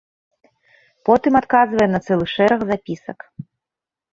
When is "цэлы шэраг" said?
2.07-2.61